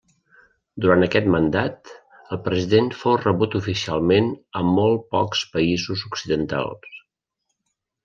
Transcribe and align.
Durant 0.85 1.03
aquest 1.07 1.29
mandat, 1.35 1.91
el 2.37 2.41
president 2.47 2.91
fou 3.03 3.19
rebut 3.27 3.59
oficialment 3.61 4.33
a 4.63 4.67
molt 4.81 5.09
pocs 5.15 5.47
països 5.55 6.11
occidentals. 6.13 7.03